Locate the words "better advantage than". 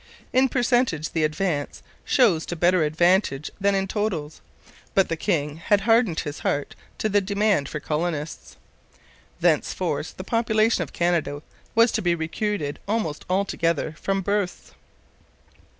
2.55-3.75